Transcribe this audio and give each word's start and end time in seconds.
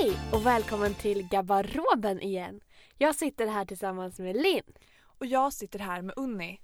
Hej 0.00 0.18
och 0.32 0.46
välkommen 0.46 0.94
till 0.94 1.28
garderoben 1.28 2.20
igen. 2.20 2.60
Jag 2.98 3.14
sitter 3.14 3.46
här 3.46 3.64
tillsammans 3.64 4.18
med 4.18 4.36
Linn. 4.36 4.72
Och 5.02 5.26
jag 5.26 5.52
sitter 5.52 5.78
här 5.78 6.02
med 6.02 6.14
Unni. 6.18 6.60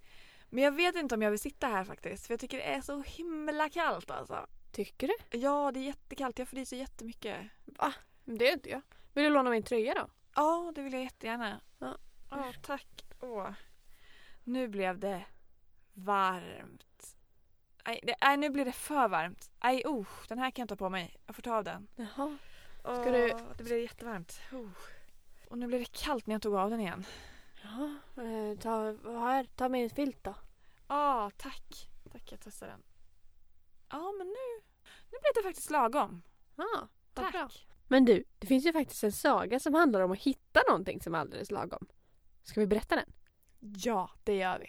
Men 0.50 0.64
jag 0.64 0.72
vet 0.72 0.94
inte 0.96 1.14
om 1.14 1.22
jag 1.22 1.30
vill 1.30 1.40
sitta 1.40 1.66
här 1.66 1.84
faktiskt 1.84 2.26
för 2.26 2.32
jag 2.32 2.40
tycker 2.40 2.56
det 2.56 2.62
är 2.62 2.80
så 2.80 3.02
himla 3.02 3.68
kallt 3.68 4.10
alltså. 4.10 4.46
Tycker 4.72 5.08
du? 5.08 5.38
Ja, 5.38 5.70
det 5.72 5.80
är 5.80 5.84
jättekallt. 5.84 6.38
Jag 6.38 6.48
fryser 6.48 6.76
jättemycket. 6.76 7.36
Va? 7.64 7.94
Det 8.24 8.48
är 8.48 8.52
inte 8.52 8.70
jag. 8.70 8.82
Vill 9.12 9.24
du 9.24 9.30
låna 9.30 9.50
min 9.50 9.62
tröja 9.62 9.94
då? 9.94 10.06
Ja, 10.34 10.72
det 10.74 10.82
vill 10.82 10.92
jag 10.92 11.02
jättegärna. 11.02 11.60
Ja. 11.78 11.96
Ja, 12.30 12.52
tack. 12.62 13.04
Åh. 13.20 13.50
Nu 14.44 14.68
blev 14.68 14.98
det 14.98 15.24
varmt. 15.94 17.16
Nej, 17.86 18.36
nu 18.36 18.50
blir 18.50 18.64
det 18.64 18.72
för 18.72 19.08
varmt. 19.08 19.50
Nej, 19.62 19.82
oh, 19.86 20.06
den 20.28 20.38
här 20.38 20.50
kan 20.50 20.62
jag 20.62 20.68
ta 20.68 20.76
på 20.76 20.90
mig. 20.90 21.16
Jag 21.26 21.36
får 21.36 21.42
ta 21.42 21.56
av 21.56 21.64
den. 21.64 21.88
Jaha. 21.96 22.38
Åh, 22.84 23.04
du- 23.04 23.34
Det 23.56 23.64
blev 23.64 23.78
jättevarmt. 23.80 24.40
Oh. 24.52 24.68
Och 25.50 25.58
nu 25.58 25.66
blev 25.66 25.80
det 25.80 25.92
kallt 25.92 26.26
när 26.26 26.34
jag 26.34 26.42
tog 26.42 26.54
av 26.54 26.70
den 26.70 26.80
igen. 26.80 27.04
Ja, 27.62 27.94
eh, 28.22 28.58
ta, 28.58 28.84
här, 29.20 29.44
ta 29.56 29.68
min 29.68 29.90
filt 29.90 30.24
då. 30.24 30.34
Ja, 30.88 31.30
tack. 31.36 31.88
Tack, 32.12 32.32
jag 32.32 32.40
testar 32.40 32.66
den. 32.66 32.82
Ja, 33.90 34.12
men 34.18 34.26
nu, 34.26 34.62
nu 35.10 35.18
blev 35.20 35.32
det 35.34 35.42
faktiskt 35.42 35.70
lagom. 35.70 36.22
Ja, 36.56 36.88
vad 37.14 37.24
Tack. 37.24 37.32
bra. 37.32 37.48
Men 37.88 38.04
du, 38.04 38.24
det 38.38 38.46
finns 38.46 38.66
ju 38.66 38.72
faktiskt 38.72 39.04
en 39.04 39.12
saga 39.12 39.60
som 39.60 39.74
handlar 39.74 40.00
om 40.00 40.12
att 40.12 40.18
hitta 40.18 40.60
någonting 40.68 41.00
som 41.00 41.14
är 41.14 41.18
alldeles 41.18 41.50
lagom. 41.50 41.86
Ska 42.42 42.60
vi 42.60 42.66
berätta 42.66 42.96
den? 42.96 43.12
Ja, 43.60 44.10
det 44.24 44.36
gör 44.36 44.58
vi. 44.58 44.66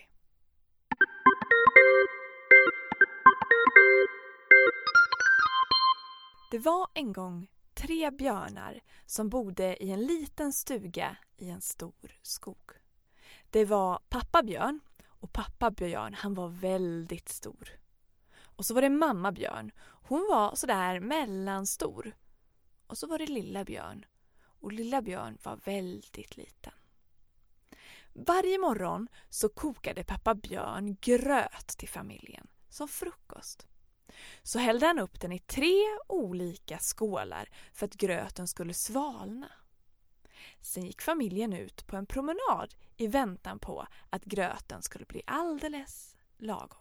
Det 6.52 6.60
var 6.60 6.88
en 6.94 7.14
gång 7.14 7.48
tre 7.74 8.12
björnar 8.12 8.82
som 9.06 9.30
bodde 9.30 9.84
i 9.84 9.92
en 9.92 10.06
liten 10.06 10.54
stuga 10.54 11.18
i 11.38 11.50
en 11.50 11.62
stor 11.62 12.18
skog. 12.22 12.72
Det 13.50 13.66
var 13.66 14.00
pappa 14.10 14.44
björn 14.44 14.80
och 15.08 15.34
pappa 15.34 15.72
björn 15.72 16.14
han 16.14 16.34
var 16.34 16.48
väldigt 16.48 17.30
stor. 17.30 17.70
Och 18.42 18.66
så 18.66 18.74
var 18.74 18.82
det 18.82 18.90
mamma 18.90 19.32
björn. 19.32 19.72
Hon 19.78 20.28
var 20.30 20.56
sådär 20.56 21.00
mellanstor. 21.00 22.16
Och 22.88 22.98
så 22.98 23.08
var 23.08 23.20
det 23.20 23.28
lilla 23.28 23.64
björn. 23.64 24.06
Och 24.40 24.72
lilla 24.72 25.02
björn 25.02 25.38
var 25.44 25.56
väldigt 25.56 26.38
liten. 26.38 26.74
Varje 28.14 28.58
morgon 28.58 29.08
så 29.30 29.50
kokade 29.50 30.04
pappa 30.04 30.36
Björn 30.36 30.98
gröt 31.02 31.68
till 31.68 31.90
familjen 31.90 32.48
som 32.70 32.88
frukost. 32.88 33.68
Så 34.44 34.60
hällde 34.60 34.86
han 34.86 35.00
upp 35.00 35.20
den 35.20 35.32
i 35.32 35.40
tre 35.40 35.84
olika 36.08 36.80
skålar 36.80 37.50
för 37.74 37.86
att 37.86 37.96
gröten 37.96 38.48
skulle 38.48 38.74
svalna. 38.74 39.52
Sen 40.62 40.86
gick 40.86 41.02
familjen 41.02 41.54
ut 41.54 41.88
på 41.88 41.98
en 41.98 42.06
promenad 42.06 42.76
i 42.98 43.08
väntan 43.08 43.60
på 43.60 43.88
att 44.10 44.26
gröten 44.26 44.82
skulle 44.82 45.06
bli 45.06 45.22
alldeles 45.28 46.18
lagom. 46.38 46.80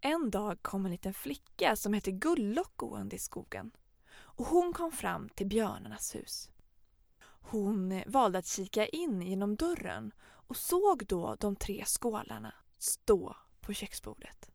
En 0.00 0.30
dag 0.30 0.62
kom 0.62 0.84
en 0.84 0.92
liten 0.92 1.14
flicka 1.14 1.76
som 1.76 1.92
hette 1.92 2.10
Gullock 2.10 2.76
gående 2.76 3.16
i 3.16 3.18
skogen 3.18 3.70
och 4.14 4.46
hon 4.46 4.72
kom 4.72 4.92
fram 4.92 5.28
till 5.28 5.46
björnarnas 5.46 6.14
hus. 6.14 6.50
Hon 7.24 8.02
valde 8.06 8.38
att 8.38 8.46
kika 8.46 8.86
in 8.86 9.22
genom 9.22 9.56
dörren 9.56 10.12
och 10.22 10.56
såg 10.56 11.06
då 11.06 11.36
de 11.40 11.56
tre 11.56 11.84
skålarna 11.86 12.54
stå 12.78 13.36
på 13.60 13.72
köksbordet. 13.72 14.51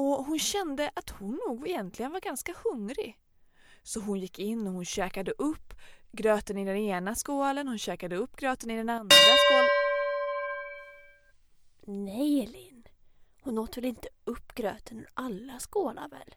Och 0.00 0.24
hon 0.24 0.38
kände 0.38 0.90
att 0.94 1.10
hon 1.10 1.40
nog 1.48 1.68
egentligen 1.68 2.12
var 2.12 2.20
ganska 2.20 2.54
hungrig. 2.64 3.18
Så 3.82 4.00
hon 4.00 4.20
gick 4.20 4.38
in 4.38 4.66
och 4.66 4.72
hon 4.72 4.84
käkade 4.84 5.32
upp 5.32 5.74
gröten 6.12 6.58
i 6.58 6.64
den 6.64 6.76
ena 6.76 7.14
skålen, 7.14 7.68
hon 7.68 7.78
käkade 7.78 8.16
upp 8.16 8.36
gröten 8.36 8.70
i 8.70 8.76
den 8.76 8.88
andra 8.88 9.16
skålen. 9.16 9.68
Nej, 12.04 12.46
Linn. 12.46 12.84
Hon 13.42 13.58
åt 13.58 13.76
väl 13.76 13.84
inte 13.84 14.08
upp 14.24 14.54
gröten 14.54 14.98
ur 14.98 15.08
alla 15.14 15.58
skålar 15.58 16.08
väl? 16.08 16.34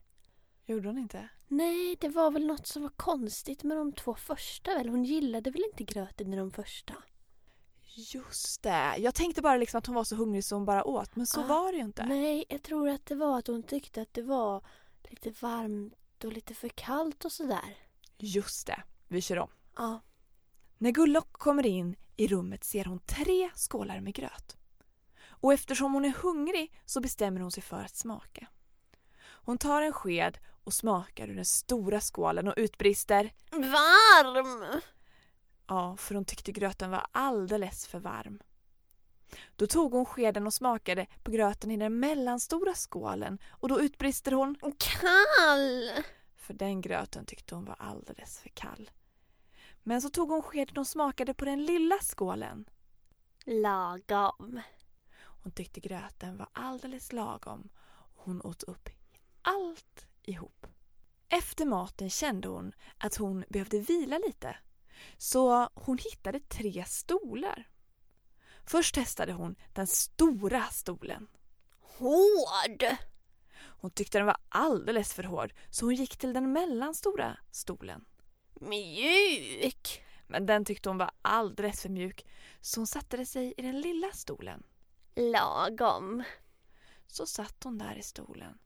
Gjorde 0.66 0.90
hon 0.90 0.98
inte? 0.98 1.30
Nej, 1.48 1.98
det 2.00 2.10
var 2.10 2.32
väl 2.32 2.48
något 2.48 2.68
som 2.68 2.82
var 2.82 2.90
konstigt 2.96 3.64
med 3.64 3.78
de 3.78 3.94
två 3.94 4.16
första 4.16 4.76
väl? 4.76 4.90
Hon 4.90 5.04
gillade 5.04 5.52
väl 5.52 5.64
inte 5.72 5.84
gröten 5.84 6.34
i 6.34 6.38
de 6.38 6.52
första? 6.52 6.94
Just 7.94 8.64
det. 8.64 8.96
Jag 8.98 9.16
tänkte 9.16 9.42
bara 9.42 9.58
liksom 9.58 9.78
att 9.78 9.86
hon 9.86 9.96
var 9.96 10.04
så 10.04 10.16
hungrig 10.16 10.44
så 10.46 10.56
hon 10.56 10.66
bara 10.66 10.84
åt, 10.84 11.16
men 11.16 11.28
så 11.28 11.42
Ah, 11.42 11.48
var 11.48 11.72
det 11.72 11.78
ju 11.78 11.84
inte. 11.84 12.06
Nej, 12.06 12.46
jag 12.50 12.64
tror 12.64 12.90
att 12.90 13.06
det 13.06 13.16
var 13.16 13.40
att 13.40 13.48
hon 13.48 13.64
tyckte 13.64 14.02
att 14.02 14.14
det 14.14 14.22
var 14.22 14.66
lite 15.10 15.32
varmt 15.42 16.24
och 16.24 16.34
lite 16.34 16.54
för 16.54 16.70
kallt 16.70 17.26
och 17.26 17.32
sådär. 17.32 17.78
Just 18.18 18.68
det. 18.68 18.84
Vi 19.08 19.22
kör 19.22 19.40
om. 19.40 19.50
Ja. 19.78 20.00
När 20.78 20.92
Gullock 20.92 21.34
kommer 21.34 21.66
in 21.66 21.96
i 22.18 22.28
rummet 22.28 22.64
ser 22.64 22.86
hon 22.86 23.00
tre 23.00 23.50
skålar 23.56 24.00
med 24.00 24.14
gröt. 24.14 24.58
Och 25.24 25.54
eftersom 25.54 25.94
hon 25.94 26.06
är 26.06 26.14
hungrig 26.22 26.74
så 26.86 27.02
bestämmer 27.02 27.42
hon 27.42 27.52
sig 27.52 27.64
för 27.64 27.84
att 27.84 27.96
smaka. 27.96 28.48
Hon 29.24 29.58
tar 29.58 29.82
en 29.82 29.94
sked 29.94 30.38
och 30.64 30.74
smakar 30.74 31.28
ur 31.30 31.36
den 31.36 31.46
stora 31.46 32.02
skålen 32.02 32.48
och 32.48 32.54
utbrister 32.58 33.34
Varm! 33.52 34.82
Ja, 35.68 35.98
för 35.98 36.16
hon 36.16 36.26
tyckte 36.26 36.52
gröten 36.52 36.92
var 36.92 37.08
alldeles 37.12 37.88
för 37.88 38.00
varm. 38.00 38.40
Då 39.56 39.68
tog 39.68 39.92
hon 39.94 40.06
skeden 40.06 40.48
och 40.48 40.54
smakade 40.54 41.08
på 41.24 41.32
gröten 41.32 41.72
i 41.72 41.78
den 41.78 42.00
mellanstora 42.00 42.74
skålen 42.74 43.40
och 43.50 43.70
då 43.70 43.82
utbrister 43.82 44.32
hon 44.32 44.56
Kall! 44.78 45.92
för 46.36 46.54
den 46.54 46.82
gröten 46.82 47.26
tyckte 47.26 47.56
hon 47.56 47.66
var 47.66 47.76
alldeles 47.80 48.40
för 48.40 48.50
kall. 48.50 48.90
Men 49.84 50.02
så 50.02 50.10
tog 50.10 50.30
hon 50.30 50.42
skeden 50.42 50.78
och 50.78 50.88
smakade 50.88 51.34
på 51.34 51.46
den 51.46 51.66
lilla 51.66 51.96
skålen 52.02 52.66
Lagom. 53.46 54.62
Hon 55.44 55.52
tyckte 55.52 55.80
gröten 55.80 56.38
var 56.38 56.48
alldeles 56.54 57.12
lagom 57.12 57.70
hon 58.16 58.42
åt 58.42 58.64
upp 58.64 58.90
allt 59.42 60.08
ihop. 60.24 60.68
Efter 61.30 61.66
maten 61.66 62.10
kände 62.10 62.48
hon 62.48 62.74
att 62.98 63.16
hon 63.16 63.46
behövde 63.50 63.80
vila 63.80 64.18
lite. 64.18 64.58
Så 65.18 65.70
hon 65.74 65.98
hittade 65.98 66.40
tre 66.40 66.86
stolar. 66.86 67.68
Först 68.66 68.96
testade 68.96 69.34
hon 69.34 69.56
den 69.74 69.88
stora 69.88 70.64
stolen. 70.64 71.28
Hård! 71.80 72.86
Hon 73.58 73.92
tyckte 73.92 74.18
den 74.18 74.28
var 74.28 74.38
alldeles 74.50 75.14
för 75.14 75.24
hård 75.24 75.54
så 75.70 75.86
hon 75.86 75.96
gick 75.96 76.18
till 76.18 76.34
den 76.34 76.52
mellanstora 76.52 77.38
stolen. 77.52 78.06
Mjuk! 78.60 80.04
Men 80.28 80.46
den 80.46 80.66
tyckte 80.66 80.90
hon 80.90 80.98
var 80.98 81.12
alldeles 81.22 81.82
för 81.82 81.90
mjuk 81.90 82.26
så 82.62 82.80
hon 82.80 82.88
satte 82.88 83.26
sig 83.26 83.54
i 83.58 83.62
den 83.62 83.82
lilla 83.82 84.12
stolen. 84.12 84.64
Lagom. 85.16 86.24
Så 87.08 87.26
satt 87.26 87.64
hon 87.64 87.78
där 87.78 87.96
i 87.96 88.04
stolen 88.04 88.58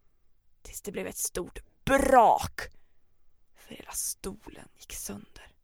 tills 0.61 0.81
det 0.81 0.91
blev 0.91 1.07
ett 1.07 1.17
stort 1.17 1.59
brak. 1.85 2.61
För 3.55 3.75
hela 3.75 3.91
stolen 3.91 4.67
gick 4.77 4.93
sönder. 4.93 5.54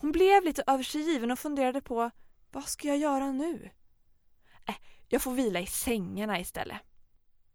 Hon 0.00 0.12
blev 0.12 0.44
lite 0.44 0.64
översiggiven 0.66 1.30
och 1.30 1.38
funderade 1.38 1.80
på 1.80 2.10
vad 2.50 2.64
ska 2.64 2.88
jag 2.88 2.98
göra 2.98 3.32
nu? 3.32 3.70
Äh, 4.68 4.74
jag 5.08 5.22
får 5.22 5.32
vila 5.32 5.60
i 5.60 5.66
sängarna 5.66 6.40
istället. 6.40 6.78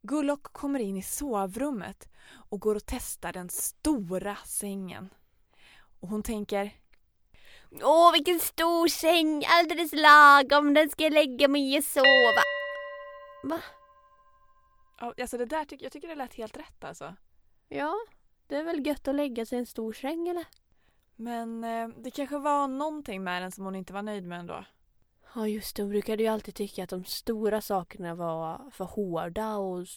Gullock 0.01 0.43
kommer 0.43 0.79
in 0.79 0.97
i 0.97 1.01
sovrummet 1.01 2.09
och 2.49 2.59
går 2.59 2.75
och 2.75 2.85
testar 2.85 3.33
den 3.33 3.49
stora 3.49 4.35
sängen. 4.35 5.09
Och 5.99 6.07
hon 6.07 6.23
tänker 6.23 6.71
Åh, 7.81 8.13
vilken 8.13 8.39
stor 8.39 8.87
säng! 8.87 9.43
Alldeles 9.47 9.91
lagom. 9.93 10.73
Den 10.73 10.89
ska 10.89 11.03
jag 11.03 11.13
lägga 11.13 11.47
mig 11.47 11.75
i 11.75 11.79
och 11.79 11.83
sova. 11.83 12.41
Va? 13.43 13.61
ja, 14.99 15.13
alltså 15.21 15.37
det 15.37 15.45
där 15.45 15.65
jag 15.79 15.91
tycker 15.91 16.07
det 16.07 16.15
lät 16.15 16.33
helt 16.33 16.57
rätt 16.57 16.83
alltså. 16.83 17.15
Ja, 17.69 17.95
det 18.47 18.55
är 18.55 18.63
väl 18.63 18.87
gött 18.87 19.07
att 19.07 19.15
lägga 19.15 19.45
sig 19.45 19.55
i 19.55 19.59
en 19.59 19.65
stor 19.65 19.93
säng 19.93 20.27
eller? 20.27 20.45
Men 21.15 21.63
eh, 21.63 21.87
det 21.87 22.11
kanske 22.11 22.37
var 22.37 22.67
någonting 22.67 23.23
med 23.23 23.41
den 23.41 23.51
som 23.51 23.65
hon 23.65 23.75
inte 23.75 23.93
var 23.93 24.01
nöjd 24.01 24.23
med 24.23 24.39
ändå. 24.39 24.65
Ja, 25.35 25.47
just 25.47 25.75
det. 25.75 25.81
Hon 25.81 25.89
brukade 25.89 26.23
ju 26.23 26.29
alltid 26.29 26.55
tycka 26.55 26.83
att 26.83 26.89
de 26.89 27.05
stora 27.05 27.61
sakerna 27.61 28.15
var 28.15 28.69
för 28.71 28.85
hårda 28.85 29.55
och 29.55 29.87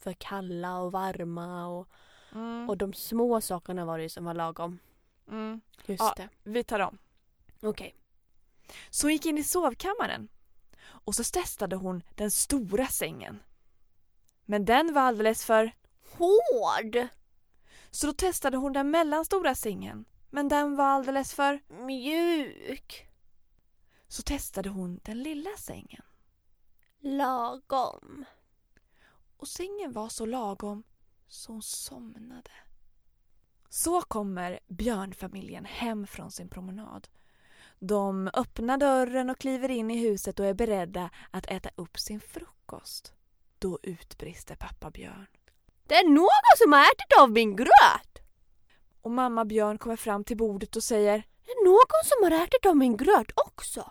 för 0.00 0.12
kalla 0.12 0.78
och 0.78 0.92
varma 0.92 1.66
och, 1.66 1.88
Mm. 2.32 2.68
och 2.70 2.76
de 2.76 2.92
små 2.92 3.40
sakerna 3.40 3.84
var 3.84 3.96
det 3.98 4.02
ju 4.02 4.08
som 4.08 4.24
var 4.24 4.34
lagom. 4.34 4.78
Mm. 5.28 5.60
Just 5.86 6.00
Ja. 6.00 6.14
det. 6.16 6.28
Vi 6.42 6.64
tar 6.64 6.80
om. 6.80 6.98
Okej. 7.62 7.94
Så 8.90 9.06
hon 9.06 9.12
gick 9.12 9.26
in 9.26 9.38
i 9.38 9.42
sovkammaren 9.44 10.28
och 10.86 11.14
så 11.14 11.24
testade 11.24 11.76
hon 11.76 12.02
den 12.14 12.30
stora 12.30 12.86
sängen. 12.86 13.42
Men 14.44 14.64
den 14.64 14.94
var 14.94 15.02
alldeles 15.02 15.44
för... 15.44 15.72
Hård! 16.18 17.08
Så 17.90 18.06
då 18.06 18.12
testade 18.12 18.56
hon 18.56 18.72
den 18.72 18.90
mellanstora 18.90 19.54
sängen. 19.54 20.04
Men 20.30 20.48
den 20.48 20.76
var 20.76 20.84
alldeles 20.84 21.34
för... 21.34 21.60
Mjuk! 21.68 23.06
Så 24.08 24.22
testade 24.22 24.68
hon 24.68 25.00
den 25.04 25.22
lilla 25.22 25.50
sängen. 25.58 26.02
Lagom. 27.00 28.24
Och 29.36 29.48
sängen 29.48 29.92
var 29.92 30.08
så 30.08 30.26
lagom 30.26 30.82
så 31.28 31.52
hon 31.52 31.62
somnade. 31.62 32.50
Så 33.68 34.00
kommer 34.00 34.60
björnfamiljen 34.68 35.64
hem 35.64 36.06
från 36.06 36.30
sin 36.30 36.48
promenad. 36.48 37.08
De 37.78 38.30
öppnar 38.34 38.78
dörren 38.78 39.30
och 39.30 39.38
kliver 39.38 39.68
in 39.68 39.90
i 39.90 39.98
huset 39.98 40.40
och 40.40 40.46
är 40.46 40.54
beredda 40.54 41.10
att 41.30 41.46
äta 41.46 41.70
upp 41.74 41.98
sin 41.98 42.20
frukost. 42.20 43.14
Då 43.58 43.78
utbrister 43.82 44.56
pappa 44.56 44.90
björn. 44.90 45.26
Det 45.86 45.94
är 45.94 46.08
någon 46.08 46.56
som 46.58 46.72
har 46.72 46.80
ätit 46.80 47.18
av 47.20 47.30
min 47.30 47.56
gröt! 47.56 48.25
Och 49.06 49.12
mamma 49.12 49.44
björn 49.44 49.78
kommer 49.78 49.96
fram 49.96 50.24
till 50.24 50.36
bordet 50.36 50.76
och 50.76 50.82
säger 50.82 51.26
Det 51.44 51.50
är 51.50 51.64
någon 51.64 52.04
som 52.04 52.22
har 52.22 52.44
ätit 52.44 52.66
av 52.66 52.76
min 52.76 52.96
gröt 52.96 53.32
också. 53.36 53.90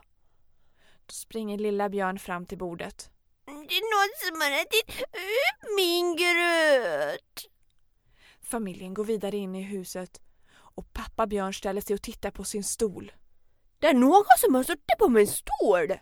Då 1.05 1.11
springer 1.11 1.57
lilla 1.57 1.89
björn 1.89 2.19
fram 2.19 2.45
till 2.45 2.57
bordet. 2.57 3.09
Det 3.45 3.51
är 3.51 3.95
någon 3.95 4.13
som 4.27 4.41
har 4.41 4.61
ätit 4.61 5.01
upp 5.01 5.75
min 5.77 6.15
gröt. 6.15 7.51
Familjen 8.41 8.93
går 8.93 9.05
vidare 9.05 9.37
in 9.37 9.55
i 9.55 9.61
huset 9.61 10.21
och 10.75 10.93
pappa 10.93 11.27
björn 11.27 11.53
ställer 11.53 11.81
sig 11.81 11.93
och 11.93 12.01
tittar 12.01 12.31
på 12.31 12.43
sin 12.43 12.63
stol. 12.63 13.11
Det 13.79 13.87
är 13.87 13.93
någon 13.93 14.37
som 14.37 14.55
har 14.55 14.63
suttit 14.63 14.97
på 14.99 15.09
min 15.09 15.27
stol. 15.27 15.93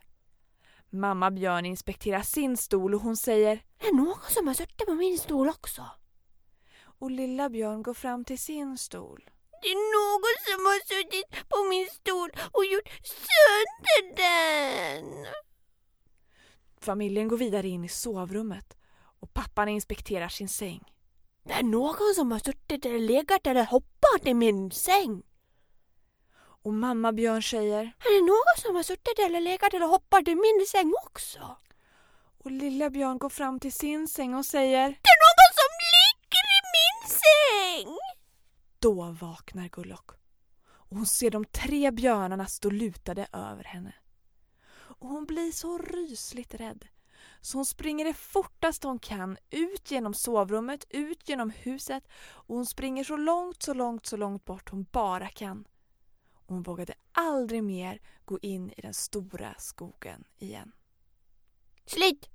Mamma 0.90 1.32
björn 1.32 1.66
inspekterar 1.66 2.22
sin 2.22 2.58
stol 2.58 2.96
och 2.96 3.02
hon 3.02 3.18
säger 3.18 3.64
Det 3.78 3.88
är 3.88 3.94
någon 3.94 4.30
som 4.30 4.48
har 4.48 4.54
suttit 4.54 4.88
på 4.88 4.94
min 4.94 5.18
stol 5.18 5.50
också. 5.50 5.86
Och 7.04 7.12
lilla 7.12 7.50
björn 7.50 7.84
går 7.84 7.94
fram 7.94 8.26
till 8.26 8.40
sin 8.40 8.78
stol. 8.78 9.30
Det 9.62 9.68
är 9.68 9.82
någon 9.98 10.36
som 10.48 10.66
har 10.66 10.80
suttit 10.88 11.50
på 11.50 11.70
min 11.70 11.88
stol 11.88 12.30
och 12.52 12.66
gjort 12.66 12.90
sönder 13.04 14.16
den. 14.16 15.26
Familjen 16.82 17.28
går 17.28 17.38
vidare 17.38 17.68
in 17.68 17.84
i 17.84 17.90
sovrummet 17.90 18.78
och 19.20 19.34
pappan 19.34 19.70
inspekterar 19.70 20.28
sin 20.28 20.50
säng. 20.50 20.84
Det 21.44 21.54
är 21.54 21.64
någon 21.64 22.16
som 22.16 22.32
har 22.32 22.40
suttit 22.40 22.86
eller 22.86 23.00
legat 23.00 23.48
eller 23.48 23.66
hoppat 23.66 24.28
i 24.28 24.34
min 24.34 24.72
säng. 24.72 25.24
Och 26.38 26.74
mamma 26.74 27.12
björn 27.12 27.44
säger 27.44 27.82
Är 27.82 28.20
det 28.20 28.26
någon 28.26 28.56
som 28.58 28.76
har 28.76 28.84
suttit 28.84 29.20
eller 29.20 29.42
legat 29.42 29.74
eller 29.74 29.88
hoppat 29.88 30.28
i 30.28 30.36
min 30.36 30.66
säng 30.68 30.94
också? 31.06 31.58
och 32.44 32.52
lilla 32.52 32.90
björn 32.90 33.18
går 33.18 33.30
fram 33.30 33.60
till 33.60 33.74
sin 33.74 34.08
säng 34.08 34.36
och 34.36 34.46
säger 34.46 34.96
Då 38.84 39.12
vaknar 39.12 39.68
Gullok 39.68 40.12
och 40.66 40.98
hon 40.98 41.06
ser 41.06 41.32
de 41.32 41.46
tre 41.46 41.92
björnarna 41.92 42.46
stå 42.46 42.70
lutade 42.70 43.28
över 43.34 43.64
henne. 43.64 43.96
Och 44.72 45.08
hon 45.08 45.26
blir 45.26 45.52
så 45.52 45.78
rysligt 45.78 46.54
rädd 46.54 46.88
så 47.42 47.58
hon 47.58 47.66
springer 47.66 48.06
det 48.06 48.14
fortaste 48.14 48.88
hon 48.88 49.00
kan 49.00 49.38
ut 49.50 49.92
genom 49.92 50.14
sovrummet, 50.14 50.86
ut 50.90 51.30
genom 51.30 51.50
huset 51.50 52.08
och 52.26 52.56
hon 52.56 52.66
springer 52.66 53.04
så 53.04 53.18
långt, 53.18 53.64
så 53.64 53.74
långt, 53.74 54.06
så 54.06 54.18
långt 54.18 54.46
bort 54.46 54.70
hon 54.70 54.86
bara 54.92 55.28
kan. 55.28 55.68
Och 56.34 56.54
hon 56.54 56.64
vågade 56.64 56.94
aldrig 57.12 57.64
mer 57.64 58.02
gå 58.26 58.40
in 58.42 58.72
i 58.78 58.82
den 58.82 58.94
stora 58.94 59.56
skogen 59.58 60.24
igen. 60.38 60.72
Slut! 61.86 62.33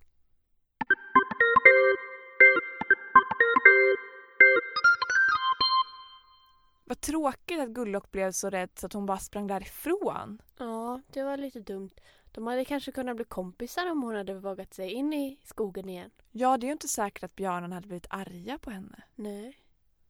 Vad 6.88 7.00
tråkigt 7.00 7.60
att 7.60 7.68
Gullok 7.68 8.10
blev 8.10 8.32
så 8.32 8.50
rädd 8.50 8.70
så 8.74 8.86
att 8.86 8.92
hon 8.92 9.06
bara 9.06 9.18
sprang 9.18 9.46
därifrån. 9.46 10.42
Ja, 10.58 11.00
det 11.06 11.22
var 11.22 11.36
lite 11.36 11.60
dumt. 11.60 11.90
De 12.32 12.46
hade 12.46 12.64
kanske 12.64 12.92
kunnat 12.92 13.16
bli 13.16 13.24
kompisar 13.24 13.90
om 13.90 14.02
hon 14.02 14.14
hade 14.14 14.34
vågat 14.34 14.74
sig 14.74 14.92
in 14.92 15.12
i 15.12 15.38
skogen 15.44 15.88
igen. 15.88 16.10
Ja, 16.30 16.56
det 16.58 16.64
är 16.64 16.68
ju 16.68 16.72
inte 16.72 16.88
säkert 16.88 17.22
att 17.22 17.36
björnen 17.36 17.72
hade 17.72 17.86
blivit 17.86 18.06
arga 18.10 18.58
på 18.58 18.70
henne. 18.70 19.02
Nej. 19.14 19.58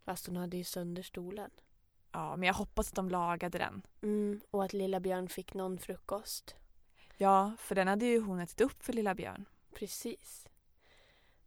Fast 0.05 0.27
hon 0.27 0.37
hade 0.37 0.57
ju 0.57 0.65
sönder 0.65 1.03
stolen. 1.03 1.51
Ja, 2.13 2.37
men 2.37 2.47
jag 2.47 2.55
hoppas 2.55 2.89
att 2.89 2.95
de 2.95 3.09
lagade 3.09 3.59
den. 3.59 3.83
Mm, 4.03 4.41
och 4.51 4.65
att 4.65 4.73
lilla 4.73 5.01
Björn 5.01 5.29
fick 5.29 5.55
någon 5.55 5.79
frukost. 5.79 6.57
Ja, 7.17 7.53
för 7.59 7.75
den 7.75 7.89
hade 7.89 8.07
ju 8.07 8.21
hon 8.21 8.41
ätit 8.41 8.61
upp 8.61 8.83
för 8.83 8.93
lilla 8.93 9.15
björn. 9.15 9.45
Precis. 9.75 10.49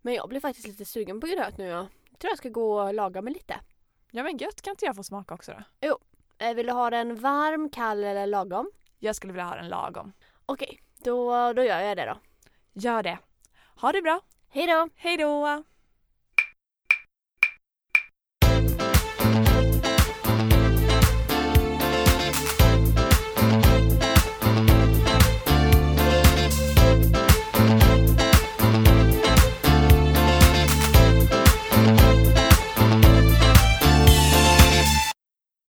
Men 0.01 0.13
jag 0.13 0.29
blir 0.29 0.39
faktiskt 0.39 0.67
lite 0.67 0.85
sugen 0.85 1.19
på 1.19 1.27
gröt 1.27 1.57
nu. 1.57 1.65
Ja. 1.65 1.87
Jag 2.09 2.19
tror 2.19 2.31
jag 2.31 2.37
ska 2.37 2.49
gå 2.49 2.81
och 2.81 2.93
laga 2.93 3.21
mig 3.21 3.33
lite. 3.33 3.59
Ja 4.11 4.23
men 4.23 4.37
gött, 4.37 4.61
kan 4.61 4.71
inte 4.71 4.85
jag 4.85 4.95
få 4.95 5.03
smaka 5.03 5.33
också 5.33 5.51
då? 5.51 5.87
Eh, 6.37 6.53
Vill 6.53 6.65
du 6.65 6.71
ha 6.73 6.89
den 6.89 7.15
varm, 7.15 7.69
kall 7.69 8.03
eller 8.03 8.27
lagom? 8.27 8.71
Jag 8.99 9.15
skulle 9.15 9.33
vilja 9.33 9.45
ha 9.45 9.55
den 9.55 9.69
lagom. 9.69 10.13
Okej, 10.45 10.81
då, 10.97 11.53
då 11.53 11.63
gör 11.63 11.79
jag 11.79 11.97
det 11.97 12.05
då. 12.05 12.17
Gör 12.73 13.03
det. 13.03 13.17
Ha 13.75 13.91
det 13.91 14.01
bra. 14.01 14.21
Hej 14.49 14.67
då! 14.67 14.89
Hej 14.95 15.17
då! 15.17 15.63